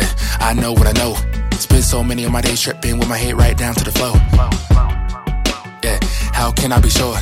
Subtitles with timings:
[0.00, 1.14] I know what I know.
[1.58, 4.14] Spend so many of my days tripping with my head right down to the flow.
[5.84, 5.98] Yeah,
[6.32, 7.16] how can I be sure?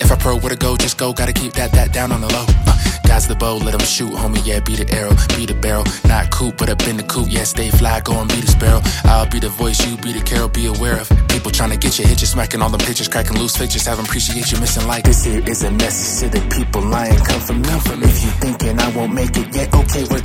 [0.00, 1.12] If I pro where to go, just go.
[1.12, 2.44] Gotta keep that that down on the low.
[2.66, 4.44] Uh, guys the bow, let them shoot, homie.
[4.44, 5.84] Yeah, be the arrow, be the barrel.
[6.04, 7.26] Not coop, but up in the coop.
[7.28, 8.80] Yeah, stay fly, go and be the sparrow.
[9.04, 10.48] I'll be the voice, you be the carol.
[10.48, 13.38] Be aware of people trying to get you hit you, smacking all them pictures, cracking
[13.38, 13.86] loose fixtures.
[13.86, 17.18] Have appreciate you missing like This here is a message to the people lying.
[17.24, 18.06] Come from me.
[18.06, 20.20] If you thinking I won't make it yet, okay, we're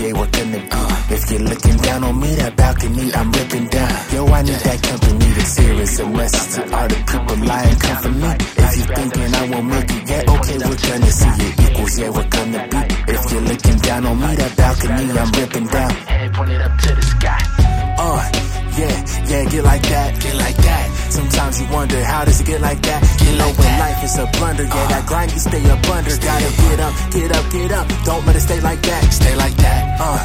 [0.00, 0.08] gonna see it.
[0.08, 1.14] Equals, yeah, we're gonna be.
[1.14, 3.92] If you're looking down on me, that balcony, I'm ripping down.
[4.12, 5.26] Yo, I need that company.
[5.34, 7.78] This here is a message to all the people lying.
[7.78, 8.32] Come from me.
[8.40, 11.70] If you're thinking I won't make it yeah, okay, we're gonna see it.
[11.70, 12.82] Equals, yeah, we're gonna be.
[13.12, 15.90] If you're looking down on me, that balcony, I'm ripping down.
[15.90, 17.40] Head pointed up to the sky.
[18.00, 18.96] Uh, yeah,
[19.28, 20.86] yeah, get like that, get like that.
[21.10, 23.00] Sometimes you wonder how does it get like that?
[23.20, 23.50] You know
[24.10, 26.16] is a blunder, yeah, that grind you stay up under.
[26.16, 27.86] Gotta get up, get up, get up.
[28.04, 29.02] Don't let it stay like that.
[29.12, 29.82] stay like that.
[30.00, 30.20] Uh,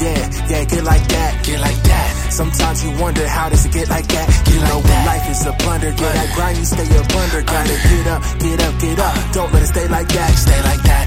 [0.00, 1.44] yeah, yeah, get like that.
[1.44, 2.08] Get like that.
[2.30, 4.26] Sometimes you wonder how does it get like that?
[4.50, 7.42] You know when life is a blunder, yeah, that grind you stay up under.
[7.42, 9.14] Gotta get up, get up, get up.
[9.32, 10.30] Don't let it stay like that.
[10.36, 11.06] Stay like that.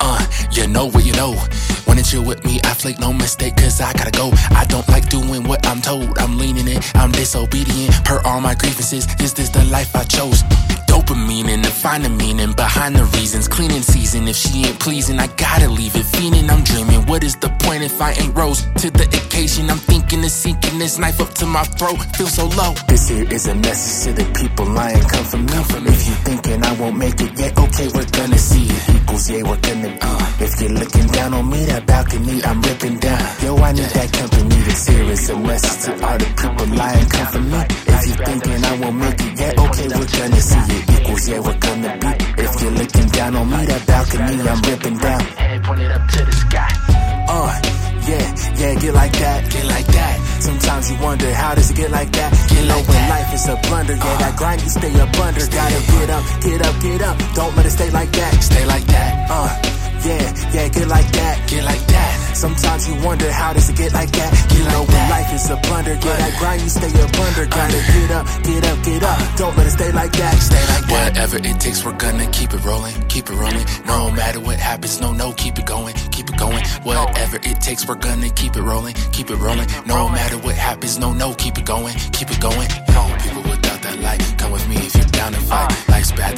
[0.00, 0.20] Uh,
[0.52, 1.34] you know what you know.
[1.90, 4.30] When it's you with me, I flake no mistake, cause I gotta go.
[4.54, 6.16] I don't like doing what I'm told.
[6.20, 8.04] I'm leaning it, I'm disobedient.
[8.04, 10.44] Per all my grievances, is this the life I chose?
[10.86, 13.48] Dopamine and the meaning behind the reasons.
[13.48, 16.06] Cleaning season, if she ain't pleasing, I gotta leave it.
[16.06, 17.06] Fiending, I'm dreaming.
[17.06, 19.68] What is the point if I ain't rose to the occasion?
[19.68, 20.30] I'm thinking of
[20.78, 21.98] this knife up to my throat.
[22.16, 22.74] Feel so low.
[22.86, 25.02] This here is a message to the people lying.
[25.08, 25.52] Come from me.
[25.88, 28.82] If you thinking I won't make it yet, okay, we're gonna see it.
[28.94, 30.44] Equals, yeah, we're gonna be.
[30.44, 33.22] If you're looking down on me, that balcony, I'm ripping down.
[33.42, 34.56] Yo, I need that company.
[34.68, 37.08] This here is a message to all the people lying.
[37.08, 37.62] Come from me.
[37.92, 41.00] If you thinking I won't make it yet, okay, we're gonna see it.
[41.00, 42.12] Equals, yeah, we're gonna be.
[42.42, 45.20] If you're looking down on me, that balcony, I'm ripping down.
[45.20, 46.70] Head pointed up to the sky.
[47.28, 47.60] Uh,
[48.08, 48.26] yeah,
[48.60, 50.09] yeah, get like that, get like that.
[50.50, 52.30] Sometimes you wonder how does it get like that?
[52.50, 55.46] You know when life is a blunder, yeah, that grind you stay up under.
[55.46, 57.16] Gotta get up, get up, get up.
[57.34, 58.34] Don't let it stay like that.
[58.42, 59.30] Stay like that.
[59.30, 59.48] Uh,
[60.04, 61.48] yeah, yeah, get like that.
[61.48, 61.89] Get like that.
[62.40, 64.32] Sometimes you wonder how does it get like that?
[64.56, 67.44] You know when life is a blunder, yeah, that grind you stay up under.
[67.44, 69.36] Gotta get up, get up, get up.
[69.36, 70.34] Don't let it stay like that.
[70.40, 71.12] Stay like that.
[71.12, 73.66] Whatever it takes, we're gonna keep it rolling, keep it rolling.
[73.84, 76.64] No matter what happens, no, no, keep it going, keep it going.
[76.82, 79.68] Whatever it takes, we're gonna keep it rolling, keep it rolling.
[79.84, 82.68] No matter what happens, no, no, keep it going, keep it going.
[82.96, 85.68] No people without that light, come with me if you're down to fight.
[85.90, 86.29] Life's bad,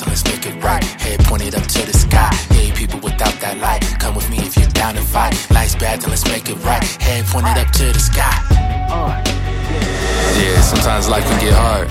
[5.93, 6.85] bad, then let's make it right.
[7.01, 8.39] Head pointed up to the sky.
[10.39, 11.89] Yeah, sometimes life can get hard.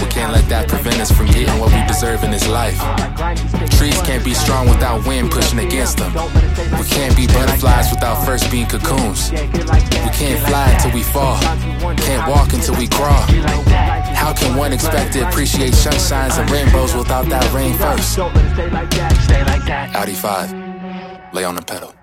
[0.00, 2.78] We can't let that prevent us from getting what we deserve in this life.
[3.78, 6.12] Trees can't be strong without wind pushing against them.
[6.78, 9.32] We can't be butterflies without first being cocoons.
[9.32, 11.38] We can't fly until we fall.
[12.08, 13.24] Can't walk until we crawl.
[14.14, 18.18] How can one expect to appreciate sunshines and rainbows without that rain first?
[19.96, 21.97] Audi 5, lay on the pedal.